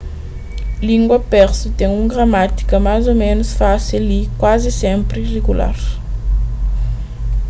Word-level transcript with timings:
língua 0.81 1.19
persu 1.33 1.65
ten 1.79 1.89
un 1.99 2.05
gramátika 2.13 2.75
más 2.85 3.03
ô 3.11 3.13
ménus 3.23 3.49
fásil 3.59 4.03
y 4.19 4.29
kuazi 4.39 4.71
sénpri 4.81 5.21
rigular 5.35 5.77